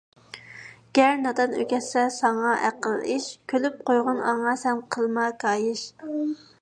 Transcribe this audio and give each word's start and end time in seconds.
گەر 0.99 1.19
نادان 1.25 1.51
ئۆگەتسە 1.59 2.05
ساڭا 2.15 2.53
ئەقىل– 2.69 2.97
ئىش، 3.17 3.27
كۈلۈپ 3.53 3.85
قويغىن 3.91 4.25
ئاڭا 4.31 4.57
سەن 4.63 4.83
قىلما 4.97 5.29
كايىش. 5.45 5.85